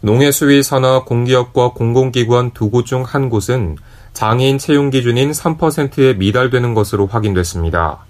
농해수위 0.00 0.62
산하 0.62 1.02
공기업과 1.04 1.72
공공기관 1.72 2.52
두 2.52 2.70
곳 2.70 2.86
중 2.86 3.02
한 3.02 3.28
곳은 3.28 3.76
장애인 4.12 4.58
채용 4.58 4.90
기준인 4.90 5.32
3%에 5.32 6.14
미달되는 6.14 6.72
것으로 6.74 7.08
확인됐습니다. 7.08 8.06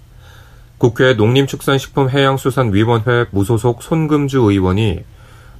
국회 0.77 1.13
농림축산식품해양수산위원회 1.13 3.25
무소속 3.31 3.81
손금주 3.83 4.39
의원이 4.39 5.03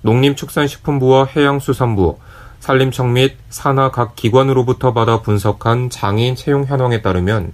농림축산식품부와 0.01 1.27
해양수산부, 1.35 2.17
산림청 2.59 3.13
및 3.13 3.35
산하 3.49 3.91
각 3.91 4.15
기관으로부터 4.15 4.93
받아 4.93 5.21
분석한 5.21 5.89
장애인 5.89 6.35
채용 6.35 6.65
현황에 6.65 7.01
따르면 7.01 7.53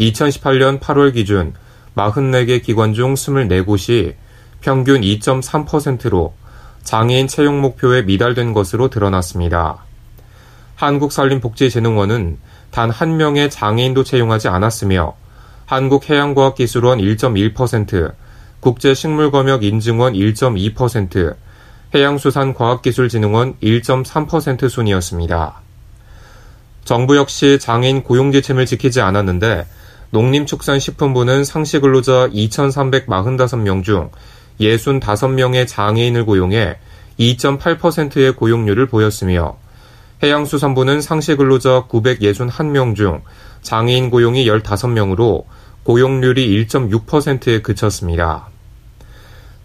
2018년 0.00 0.80
8월 0.80 1.14
기준 1.14 1.54
44개 1.96 2.62
기관 2.62 2.92
중 2.92 3.14
24곳이 3.14 4.14
평균 4.60 5.00
2.3%로 5.00 6.34
장애인 6.86 7.26
채용 7.26 7.60
목표에 7.60 8.02
미달된 8.02 8.52
것으로 8.52 8.88
드러났습니다. 8.88 9.84
한국산림복지진흥원은 10.76 12.38
단 12.70 12.90
한 12.90 13.16
명의 13.16 13.50
장애인도 13.50 14.04
채용하지 14.04 14.48
않았으며 14.48 15.14
한국해양과학기술원 15.66 16.98
1.1%, 16.98 18.14
국제식물검역인증원 18.60 20.12
1.2%, 20.12 21.36
해양수산과학기술진흥원 21.92 23.56
1.3% 23.60 24.68
순이었습니다. 24.68 25.60
정부 26.84 27.16
역시 27.16 27.58
장애인 27.58 28.04
고용 28.04 28.30
지침을 28.30 28.66
지키지 28.66 29.00
않았는데 29.00 29.66
농림축산식품부는 30.10 31.42
상시 31.44 31.80
근로자 31.80 32.28
2,345명 32.28 33.82
중 33.82 34.10
65명의 34.60 35.66
장애인을 35.66 36.24
고용해 36.24 36.78
2.8%의 37.18 38.36
고용률을 38.36 38.86
보였으며 38.86 39.56
해양수산부는 40.22 41.00
상시 41.00 41.34
근로자 41.34 41.86
961명 41.88 42.96
중 42.96 43.22
장애인 43.62 44.10
고용이 44.10 44.46
15명으로 44.46 45.44
고용률이 45.82 46.66
1.6%에 46.66 47.62
그쳤습니다. 47.62 48.48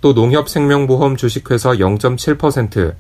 또 0.02 0.14
농협생명보험 0.14 1.16
주식회사 1.16 1.72
0.7%, 1.74 2.96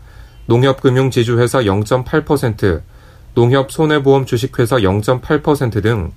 농협금융지주회사 0.46 1.64
0.8%, 1.64 2.82
농협손해보험 3.34 4.26
주식회사 4.26 4.78
0.8%등 4.78 6.12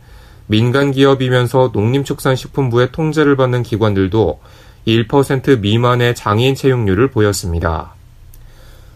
민간 0.46 0.92
기업이면서 0.92 1.70
농림축산식품부의 1.72 2.92
통제를 2.92 3.36
받는 3.36 3.62
기관들도 3.62 4.40
1% 4.86 5.60
미만의 5.60 6.14
장애인 6.14 6.54
채용률을 6.54 7.10
보였습니다. 7.10 7.94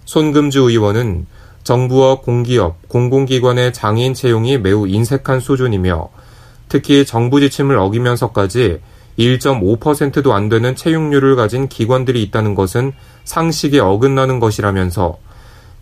손금주 0.04 0.70
의원은 0.70 1.26
정부와 1.64 2.20
공기업, 2.20 2.88
공공기관의 2.88 3.72
장애인 3.72 4.14
채용이 4.14 4.58
매우 4.58 4.86
인색한 4.86 5.40
수준이며 5.40 6.08
특히 6.68 7.04
정부 7.04 7.40
지침을 7.40 7.76
어기면서까지 7.78 8.80
1.5%도 9.18 10.32
안 10.32 10.48
되는 10.48 10.76
채용률을 10.76 11.36
가진 11.36 11.68
기관들이 11.68 12.22
있다는 12.22 12.54
것은 12.54 12.92
상식에 13.24 13.80
어긋나는 13.80 14.40
것이라면서 14.40 15.18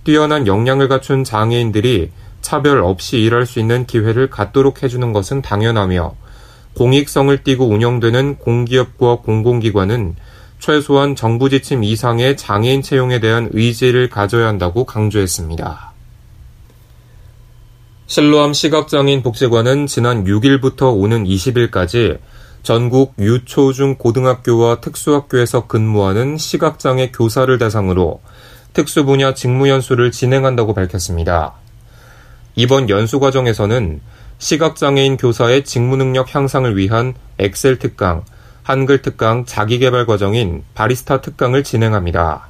뛰어난 0.05 0.47
역량을 0.47 0.89
갖춘 0.89 1.22
장애인들이 1.22 2.11
차별 2.41 2.83
없이 2.83 3.19
일할 3.19 3.45
수 3.45 3.59
있는 3.59 3.87
기회를 3.87 4.31
갖도록 4.31 4.83
해주는 4.83 5.12
것은 5.12 5.43
당연하며 5.43 6.15
공익성을 6.77 7.43
띠고 7.43 7.69
운영되는 7.69 8.37
공기업과 8.37 9.17
공공기관은 9.17 10.15
최소한 10.59 11.17
정부 11.17 11.49
지침 11.49 11.83
이상의 11.83 12.37
장애인 12.37 12.83
채용에 12.83 13.19
대한 13.19 13.49
의지를 13.53 14.11
가져야 14.11 14.47
한다고 14.47 14.85
강조했습니다. 14.85 15.93
실로암 18.07 18.53
시각장애인 18.53 19.23
복지관은 19.23 19.87
지난 19.87 20.25
6일부터 20.25 20.95
오는 20.95 21.25
20일까지 21.25 22.19
전국 22.63 23.15
유초중 23.19 23.97
고등학교와 23.97 24.81
특수학교에서 24.81 25.67
근무하는 25.67 26.37
시각장애 26.37 27.11
교사를 27.11 27.57
대상으로 27.59 28.21
특수 28.73 29.05
분야 29.05 29.35
직무 29.35 29.69
연수를 29.69 30.11
진행한다고 30.11 30.75
밝혔습니다. 30.75 31.55
이번 32.55 32.91
연수 32.91 33.19
과정에서는 33.21 34.01
시각장애인 34.39 35.17
교사의 35.17 35.65
직무 35.65 35.97
능력 35.97 36.35
향상을 36.35 36.77
위한 36.77 37.15
엑셀 37.39 37.79
특강, 37.79 38.25
한글 38.63 39.01
특강 39.01 39.45
자기개발 39.45 40.07
과정인 40.07 40.65
바리스타 40.75 41.21
특강을 41.21 41.65
진행합니다. 41.65 42.49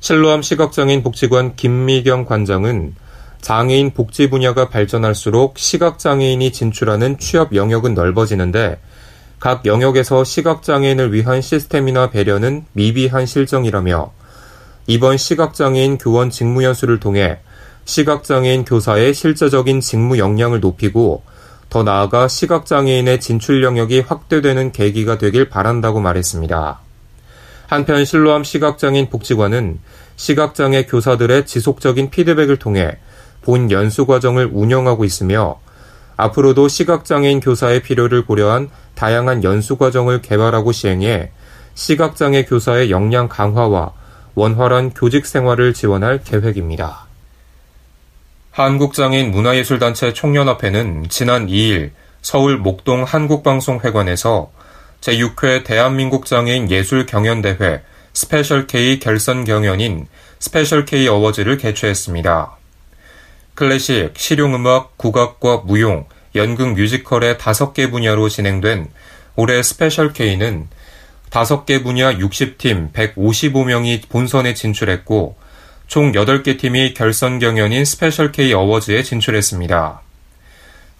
실로암 0.00 0.42
시각장애인 0.42 1.02
복지관 1.02 1.56
김미경 1.56 2.24
관장은 2.24 2.94
장애인 3.40 3.92
복지 3.92 4.30
분야가 4.30 4.68
발전할수록 4.68 5.58
시각장애인이 5.58 6.52
진출하는 6.52 7.18
취업 7.18 7.54
영역은 7.54 7.94
넓어지는데 7.94 8.80
각 9.40 9.66
영역에서 9.66 10.22
시각장애인을 10.22 11.12
위한 11.12 11.40
시스템이나 11.40 12.10
배려는 12.10 12.64
미비한 12.72 13.26
실정이라며 13.26 14.12
이번 14.86 15.16
시각장애인 15.16 15.98
교원 15.98 16.30
직무연수를 16.30 17.00
통해 17.00 17.38
시각장애인 17.84 18.64
교사의 18.64 19.14
실제적인 19.14 19.80
직무 19.80 20.18
역량을 20.18 20.60
높이고 20.60 21.22
더 21.68 21.82
나아가 21.82 22.28
시각장애인의 22.28 23.20
진출 23.20 23.62
영역이 23.64 24.00
확대되는 24.00 24.72
계기가 24.72 25.18
되길 25.18 25.48
바란다고 25.48 26.00
말했습니다. 26.00 26.80
한편 27.66 28.04
실로암 28.04 28.44
시각장애인 28.44 29.08
복지관은 29.08 29.78
시각장애 30.16 30.84
교사들의 30.84 31.46
지속적인 31.46 32.10
피드백을 32.10 32.58
통해 32.58 32.98
본 33.40 33.70
연수 33.70 34.06
과정을 34.06 34.50
운영하고 34.52 35.04
있으며 35.04 35.58
앞으로도 36.16 36.68
시각장애인 36.68 37.40
교사의 37.40 37.82
필요를 37.82 38.26
고려한 38.26 38.68
다양한 38.94 39.42
연수 39.42 39.76
과정을 39.76 40.20
개발하고 40.20 40.70
시행해 40.70 41.30
시각장애 41.74 42.44
교사의 42.44 42.90
역량 42.90 43.28
강화와 43.28 43.92
원활한 44.34 44.90
교직 44.90 45.26
생활을 45.26 45.72
지원할 45.72 46.22
계획입니다. 46.22 47.11
한국장애인 48.52 49.30
문화예술단체 49.30 50.12
총연합회는 50.12 51.06
지난 51.08 51.46
2일 51.46 51.92
서울 52.20 52.58
목동 52.58 53.02
한국방송회관에서 53.02 54.52
제6회 55.00 55.64
대한민국 55.64 56.26
장애인 56.26 56.70
예술 56.70 57.06
경연대회 57.06 57.80
스페셜 58.12 58.66
K 58.66 58.98
결선 58.98 59.46
경연인 59.46 60.06
스페셜 60.38 60.84
K 60.84 61.08
어워즈를 61.08 61.56
개최했습니다. 61.56 62.58
클래식, 63.54 64.12
실용음악, 64.18 64.98
국악과 64.98 65.62
무용, 65.64 66.04
연극 66.34 66.74
뮤지컬의 66.74 67.36
5개 67.36 67.90
분야로 67.90 68.28
진행된 68.28 68.88
올해 69.34 69.62
스페셜 69.62 70.12
K는 70.12 70.68
5개 71.30 71.82
분야 71.82 72.12
60팀 72.14 72.92
155명이 72.92 74.10
본선에 74.10 74.52
진출했고 74.52 75.36
총 75.92 76.12
8개 76.12 76.58
팀이 76.58 76.94
결선 76.94 77.38
경연인 77.38 77.84
스페셜 77.84 78.32
K 78.32 78.54
어워즈에 78.54 79.02
진출했습니다. 79.02 80.00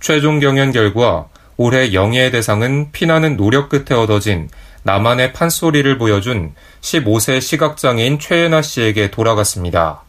최종 0.01 0.39
경연 0.39 0.73
결과 0.73 1.29
올해 1.57 1.95
영예의 1.95 2.31
대상은 2.31 2.93
피나는 2.93 3.39
노력 3.39 3.71
끝에 3.71 3.99
얻어진 3.99 4.51
나만의 4.83 5.33
판소리를 5.33 5.97
보여준 5.97 6.53
15세 6.83 7.41
시각장애인 7.41 8.19
최예나 8.19 8.61
씨에게 8.61 9.11
돌아갔습니다. 9.11 10.03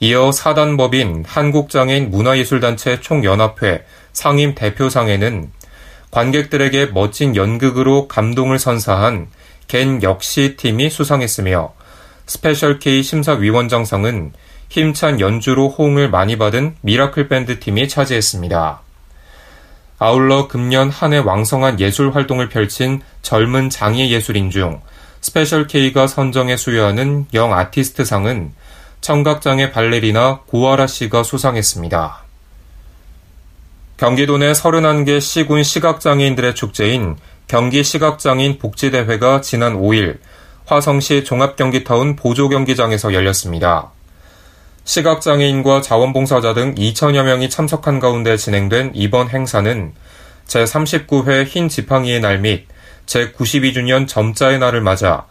이어 0.00 0.32
사단법인 0.32 1.24
한국장애인 1.24 2.10
문화예술단체 2.10 2.98
총연합회 3.00 3.84
상임 4.12 4.56
대표상에는 4.56 5.52
관객들에게 6.10 6.86
멋진 6.86 7.36
연극으로 7.36 8.08
감동을 8.08 8.58
선사한 8.58 9.28
겐 9.68 10.02
역시 10.02 10.56
팀이 10.56 10.90
수상했으며 10.90 11.74
스페셜 12.26 12.78
K 12.78 13.02
심사위원장상은 13.02 14.32
힘찬 14.68 15.20
연주로 15.20 15.68
호응을 15.68 16.10
많이 16.10 16.36
받은 16.36 16.76
미라클 16.80 17.28
밴드 17.28 17.60
팀이 17.60 17.88
차지했습니다. 17.88 18.80
아울러 19.98 20.48
금년 20.48 20.90
한 20.90 21.12
해 21.12 21.18
왕성한 21.18 21.80
예술 21.80 22.14
활동을 22.14 22.48
펼친 22.48 23.00
젊은 23.22 23.70
장애 23.70 24.08
예술인 24.08 24.50
중 24.50 24.80
스페셜 25.20 25.66
K가 25.66 26.06
선정해 26.06 26.56
수여하는 26.56 27.26
영 27.34 27.54
아티스트상은 27.56 28.52
청각장애 29.00 29.70
발레리나 29.70 30.40
고아라 30.46 30.86
씨가 30.86 31.22
수상했습니다. 31.22 32.24
경기도 33.96 34.38
내 34.38 34.52
31개 34.52 35.20
시군 35.20 35.62
시각장애인들의 35.62 36.54
축제인 36.54 37.16
경기 37.46 37.84
시각장애인 37.84 38.58
복지대회가 38.58 39.40
지난 39.40 39.74
5일 39.76 40.18
화성시 40.66 41.24
종합경기타운 41.24 42.16
보조경기장에서 42.16 43.12
열렸습니다. 43.12 43.90
시각장애인과 44.84 45.82
자원봉사자 45.82 46.54
등 46.54 46.74
2천여 46.74 47.24
명이 47.24 47.50
참석한 47.50 48.00
가운데 48.00 48.36
진행된 48.36 48.92
이번 48.94 49.28
행사는 49.28 49.92
제39회 50.46 51.46
흰 51.46 51.68
지팡이의 51.68 52.20
날 52.20 52.38
및 52.40 52.66
제92주년 53.06 54.08
점자의 54.08 54.58
날을 54.58 54.80
맞아 54.80 55.26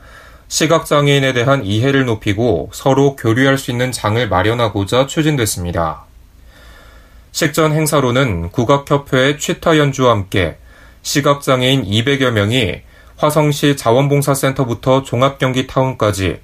시각장애인에 0.48 1.34
대한 1.34 1.66
이해를 1.66 2.06
높이고 2.06 2.70
서로 2.72 3.16
교류할 3.16 3.58
수 3.58 3.72
있는 3.72 3.92
장을 3.92 4.28
마련하고자 4.30 5.08
추진됐습니다. 5.08 6.06
식전 7.32 7.74
행사로는 7.74 8.50
국악협회의 8.52 9.40
취타 9.40 9.80
연주와 9.80 10.12
함께 10.12 10.58
시각장애인 11.02 11.86
200여 11.86 12.30
명이 12.30 12.82
화성시 13.18 13.78
자원봉사센터부터 13.78 15.04
종합경기타운까지 15.04 16.40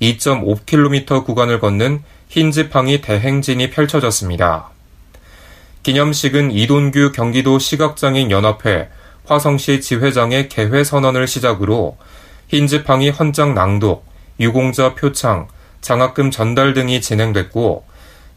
2.5km 0.00 1.24
구간을 1.24 1.60
걷는 1.60 2.02
흰 2.28 2.50
지팡이 2.50 3.00
대행진이 3.00 3.70
펼쳐졌습니다. 3.70 4.70
기념식은 5.82 6.50
이돈규 6.52 7.12
경기도 7.12 7.58
시각장애인 7.58 8.30
연합회 8.30 8.88
화성시 9.26 9.80
지회장의 9.80 10.48
개회 10.48 10.84
선언을 10.84 11.26
시작으로 11.26 11.96
흰 12.48 12.66
지팡이 12.66 13.10
헌장 13.10 13.54
낭독, 13.54 14.06
유공자 14.40 14.94
표창, 14.94 15.48
장학금 15.80 16.30
전달 16.30 16.74
등이 16.74 17.00
진행됐고 17.00 17.84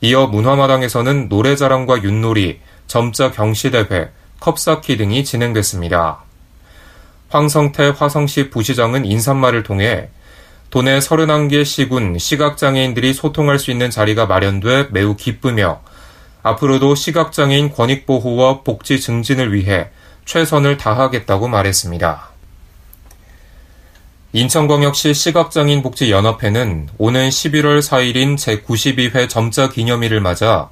이어 0.02 0.28
문화마당에서는 0.28 1.30
노래자랑과 1.30 2.04
윷놀이, 2.04 2.60
점자 2.88 3.32
경시대회, 3.32 4.10
컵쌓기 4.40 4.98
등이 4.98 5.24
진행됐습니다. 5.24 6.25
황성태 7.30 7.94
화성시 7.98 8.50
부시장은 8.50 9.06
인사말을 9.06 9.64
통해 9.64 10.10
도내 10.70 11.00
31개 11.00 11.64
시군 11.64 12.18
시각장애인들이 12.18 13.14
소통할 13.14 13.60
수 13.60 13.72
있는 13.72 13.90
자리가 13.90 14.26
마련돼 14.26 14.88
매우 14.92 15.16
기쁘며 15.16 15.82
앞으로도 16.44 16.96
시각장애인 16.96 17.72
권익보호와 17.72 18.62
복지 18.62 19.00
증진을 19.00 19.54
위해 19.54 19.88
최선을 20.26 20.78
다하겠다고 20.78 21.48
말했습니다. 21.48 22.30
인천광역시 24.34 25.14
시각장애인 25.14 25.82
복지연합회는 25.82 26.90
오는 26.98 27.30
11월 27.30 27.80
4일인 27.80 28.36
제92회 28.36 29.30
점자 29.30 29.70
기념일을 29.70 30.20
맞아 30.20 30.70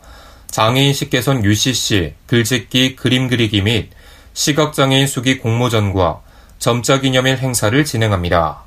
장애인식 0.47 1.09
개선 1.09 1.45
UCC, 1.45 2.13
글짓기, 2.27 2.97
그림 2.97 3.29
그리기 3.29 3.61
및 3.61 3.89
시각장애인 4.33 5.07
수기 5.07 5.37
공모전과 5.39 6.21
점자 6.63 7.01
기념일 7.01 7.39
행사를 7.39 7.83
진행합니다. 7.83 8.61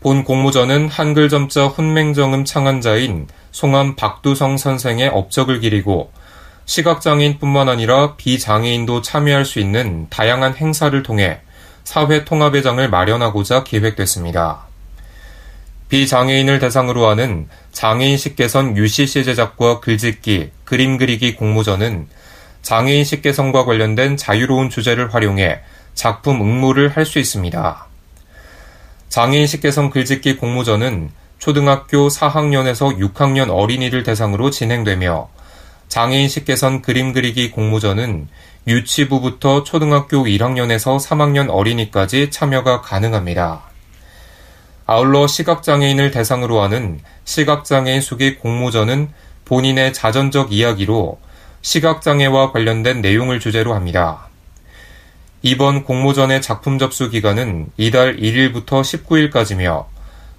본 0.00 0.24
공모전은 0.24 0.88
한글 0.88 1.28
점자 1.28 1.66
훈맹정음 1.66 2.46
창안자인 2.46 3.28
송암 3.50 3.96
박두성 3.96 4.56
선생의 4.56 5.08
업적을 5.08 5.60
기리고 5.60 6.10
시각장애인뿐만 6.64 7.68
아니라 7.68 8.16
비장애인도 8.16 9.02
참여할 9.02 9.44
수 9.44 9.60
있는 9.60 10.06
다양한 10.08 10.56
행사를 10.56 11.02
통해 11.02 11.40
사회 11.84 12.24
통합의 12.24 12.62
장을 12.62 12.88
마련하고자 12.88 13.64
기획됐습니다. 13.64 14.60
비장애인을 15.90 16.60
대상으로 16.60 17.08
하는 17.08 17.46
장애인식 17.72 18.36
개선 18.36 18.74
UCC 18.74 19.24
제작과 19.24 19.80
글짓기, 19.80 20.50
그림 20.64 20.96
그리기 20.96 21.34
공모전은 21.34 22.08
장애인식 22.62 23.20
개선과 23.20 23.66
관련된 23.66 24.16
자유로운 24.16 24.70
주제를 24.70 25.12
활용해 25.12 25.60
작품 25.94 26.40
응모를 26.40 26.90
할 26.96 27.04
수 27.04 27.18
있습니다. 27.18 27.86
장애인식 29.08 29.60
개선 29.60 29.90
글짓기 29.90 30.36
공모전은 30.36 31.10
초등학교 31.38 32.08
4학년에서 32.08 32.98
6학년 32.98 33.50
어린이를 33.50 34.04
대상으로 34.04 34.50
진행되며 34.50 35.28
장애인식 35.88 36.46
개선 36.46 36.80
그림 36.80 37.12
그리기 37.12 37.50
공모전은 37.50 38.28
유치부부터 38.66 39.64
초등학교 39.64 40.24
1학년에서 40.24 40.98
3학년 40.98 41.50
어린이까지 41.50 42.30
참여가 42.30 42.80
가능합니다. 42.80 43.62
아울러 44.86 45.26
시각장애인을 45.26 46.10
대상으로 46.10 46.62
하는 46.62 47.00
시각장애인 47.24 48.00
수기 48.00 48.36
공모전은 48.36 49.10
본인의 49.44 49.92
자전적 49.92 50.52
이야기로 50.52 51.18
시각장애와 51.60 52.52
관련된 52.52 53.02
내용을 53.02 53.40
주제로 53.40 53.74
합니다. 53.74 54.28
이번 55.44 55.82
공모전의 55.82 56.40
작품 56.40 56.78
접수 56.78 57.10
기간은 57.10 57.66
이달 57.76 58.16
1일부터 58.16 58.82
19일까지며 58.82 59.86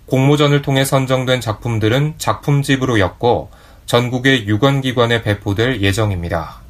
공모전을 0.06 0.62
통해 0.62 0.86
선정된 0.86 1.42
작품들은 1.42 2.14
작품집으로 2.18 3.02
엮어 3.02 3.50
전국의 3.86 4.48
유관기관에 4.48 5.22
배포될 5.22 5.82
예정입니다. 5.82 6.62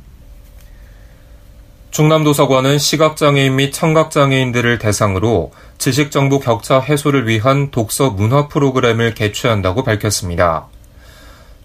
충남도서관은 1.92 2.80
시각장애인 2.80 3.56
및 3.56 3.72
청각장애인들을 3.72 4.80
대상으로 4.80 5.52
지식정보 5.78 6.40
격차 6.40 6.80
해소를 6.80 7.28
위한 7.28 7.70
독서 7.70 8.10
문화 8.10 8.48
프로그램을 8.48 9.14
개최한다고 9.14 9.84
밝혔습니다. 9.84 10.66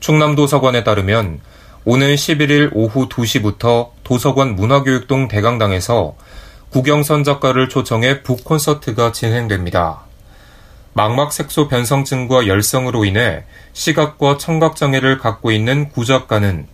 충남도서관에 0.01 0.85
따르면 0.85 1.41
오는 1.87 2.15
11일 2.15 2.73
오후 2.75 3.09
2시부터 3.09 3.89
도서관 4.05 4.55
문화교육동 4.55 5.29
대강당에서 5.29 6.17
구경선 6.71 7.25
작가를 7.25 7.71
초청해 7.71 8.23
북콘서트가 8.23 9.13
진행됩니다. 9.13 10.03
망막색소 10.93 11.69
변성증과 11.69 12.47
열성으로 12.47 13.07
인해 13.07 13.45
시각과 13.73 14.37
청각 14.37 14.77
장애를 14.77 15.19
갖고 15.19 15.51
있는 15.51 15.89
구 15.89 16.05
작가는 16.05 16.67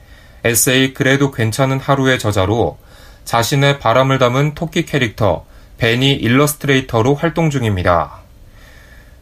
에세이 0.43 0.95
그래도 0.95 1.31
괜찮은 1.31 1.79
하루의 1.79 2.19
저자로 2.19 2.79
자신의 3.25 3.79
바람을 3.79 4.19
담은 4.19 4.55
토끼 4.55 4.85
캐릭터 4.85 5.45
베니 5.79 6.15
일러스트레이터로 6.15 7.15
활동 7.15 7.51
중입니다. 7.51 8.19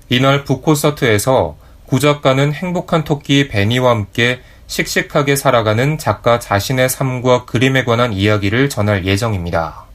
이날 0.08 0.44
북콘서트에서 0.44 1.56
구 1.84 2.00
작가는 2.00 2.52
행복한 2.52 3.04
토끼 3.04 3.48
베니와 3.48 3.90
함께 3.90 4.40
씩씩하게 4.66 5.36
살아가는 5.36 5.98
작가 5.98 6.38
자신의 6.38 6.88
삶과 6.88 7.44
그림에 7.44 7.84
관한 7.84 8.14
이야기를 8.14 8.70
전할 8.70 9.04
예정입니다. 9.04 9.91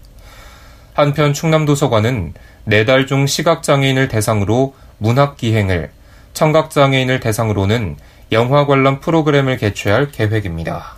한편 0.97 1.31
충남도서관은 1.31 2.33
네달 2.63 3.05
중 3.05 3.27
시각장애인을 3.27 4.07
대상으로 4.07 4.73
문학기행을, 4.97 5.91
청각장애인을 6.33 7.19
대상으로는 7.19 7.97
영화 8.31 8.65
관람 8.65 8.99
프로그램을 8.99 9.57
개최할 9.57 10.09
계획입니다. 10.11 10.95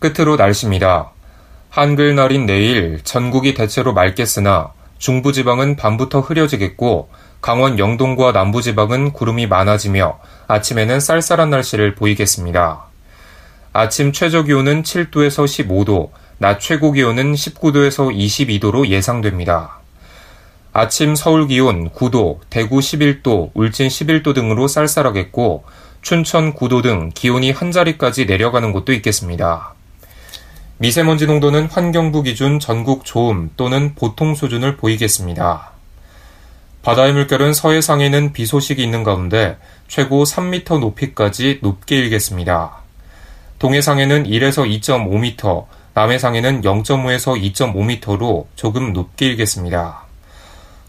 끝으로 0.00 0.34
날씨입니다. 0.34 1.12
한글날인 1.70 2.46
내일 2.46 3.02
전국이 3.04 3.54
대체로 3.54 3.92
맑겠으나 3.92 4.72
중부지방은 4.98 5.76
밤부터 5.76 6.18
흐려지겠고 6.18 7.08
강원 7.40 7.78
영동과 7.78 8.32
남부지방은 8.32 9.12
구름이 9.12 9.46
많아지며 9.46 10.18
아침에는 10.48 10.98
쌀쌀한 10.98 11.50
날씨를 11.50 11.94
보이겠습니다. 11.94 12.86
아침 13.72 14.10
최저 14.10 14.42
기온은 14.42 14.82
7도에서 14.82 15.44
15도, 15.44 16.10
낮 16.38 16.60
최고 16.60 16.92
기온은 16.92 17.32
19도에서 17.32 18.14
22도로 18.14 18.88
예상됩니다. 18.88 19.78
아침 20.72 21.14
서울 21.14 21.48
기온 21.48 21.88
9도, 21.88 22.40
대구 22.50 22.80
11도, 22.80 23.50
울진 23.54 23.88
11도 23.88 24.34
등으로 24.34 24.68
쌀쌀하겠고 24.68 25.64
춘천 26.02 26.52
9도 26.52 26.82
등 26.82 27.10
기온이 27.14 27.50
한 27.50 27.72
자리까지 27.72 28.26
내려가는 28.26 28.72
곳도 28.72 28.92
있겠습니다. 28.92 29.74
미세먼지 30.76 31.26
농도는 31.26 31.66
환경부 31.66 32.22
기준 32.22 32.60
전국 32.60 33.06
좋음 33.06 33.50
또는 33.56 33.94
보통 33.94 34.34
수준을 34.34 34.76
보이겠습니다. 34.76 35.70
바다의 36.82 37.14
물결은 37.14 37.54
서해상에는 37.54 38.34
비 38.34 38.44
소식이 38.44 38.82
있는 38.82 39.02
가운데 39.02 39.56
최고 39.88 40.24
3m 40.24 40.80
높이까지 40.80 41.60
높게 41.62 41.96
일겠습니다. 41.96 42.82
동해상에는 43.58 44.24
1에서 44.24 44.68
2.5m, 44.80 45.64
남해상에는 45.96 46.60
0.5에서 46.60 47.40
2.5m로 47.54 48.44
조금 48.54 48.92
높게 48.92 49.28
일겠습니다. 49.28 50.04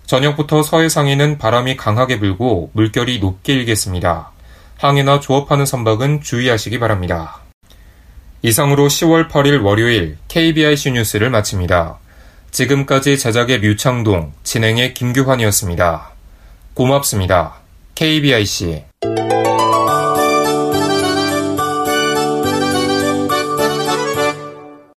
저녁부터 0.06 0.64
서해상에는 0.64 1.38
바람이 1.38 1.78
강하게 1.78 2.20
불고 2.20 2.72
물결이 2.74 3.20
높게 3.20 3.54
일겠습니다. 3.54 4.32
항해나 4.78 5.22
조업하는 5.22 5.66
선박은 5.66 6.22
주의하시기 6.22 6.78
바랍니다. 6.80 7.40
이상으로 8.42 8.88
10월 8.88 9.30
8일 9.30 9.64
월요일 9.64 10.18
KBIC 10.28 10.92
뉴스를 10.92 11.30
마칩니다. 11.30 12.00
지금까지 12.52 13.18
제작의 13.18 13.62
뮤창동, 13.62 14.34
진행의 14.44 14.94
김규환이었습니다. 14.94 16.12
고맙습니다. 16.74 17.56
KBIC 17.96 18.87